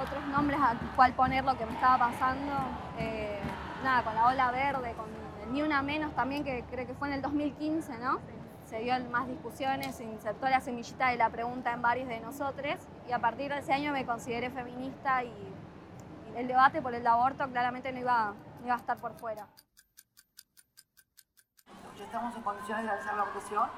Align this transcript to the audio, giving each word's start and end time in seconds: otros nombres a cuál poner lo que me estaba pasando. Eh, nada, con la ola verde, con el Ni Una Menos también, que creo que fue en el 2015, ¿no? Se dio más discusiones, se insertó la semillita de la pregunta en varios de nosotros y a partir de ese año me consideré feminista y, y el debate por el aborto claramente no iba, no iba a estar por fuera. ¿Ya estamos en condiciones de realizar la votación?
otros 0.00 0.24
nombres 0.26 0.60
a 0.60 0.74
cuál 0.96 1.12
poner 1.14 1.44
lo 1.44 1.56
que 1.56 1.66
me 1.66 1.72
estaba 1.72 1.98
pasando. 1.98 2.52
Eh, 2.98 3.40
nada, 3.82 4.02
con 4.02 4.14
la 4.14 4.26
ola 4.26 4.50
verde, 4.50 4.92
con 4.94 5.06
el 5.42 5.52
Ni 5.52 5.62
Una 5.62 5.82
Menos 5.82 6.14
también, 6.14 6.44
que 6.44 6.64
creo 6.70 6.86
que 6.86 6.94
fue 6.94 7.08
en 7.08 7.14
el 7.14 7.22
2015, 7.22 7.98
¿no? 7.98 8.18
Se 8.66 8.80
dio 8.80 8.94
más 9.10 9.26
discusiones, 9.26 9.96
se 9.96 10.04
insertó 10.04 10.48
la 10.48 10.60
semillita 10.60 11.08
de 11.08 11.16
la 11.16 11.30
pregunta 11.30 11.72
en 11.72 11.80
varios 11.80 12.08
de 12.08 12.20
nosotros 12.20 12.76
y 13.08 13.12
a 13.12 13.18
partir 13.18 13.50
de 13.50 13.58
ese 13.60 13.72
año 13.72 13.92
me 13.92 14.04
consideré 14.04 14.50
feminista 14.50 15.24
y, 15.24 15.28
y 15.28 16.36
el 16.36 16.46
debate 16.48 16.82
por 16.82 16.94
el 16.94 17.06
aborto 17.06 17.48
claramente 17.48 17.90
no 17.92 18.00
iba, 18.00 18.34
no 18.60 18.66
iba 18.66 18.74
a 18.74 18.78
estar 18.78 18.98
por 18.98 19.14
fuera. 19.14 19.46
¿Ya 21.96 22.04
estamos 22.04 22.36
en 22.36 22.42
condiciones 22.42 22.84
de 22.84 22.90
realizar 22.90 23.16
la 23.16 23.24
votación? 23.24 23.68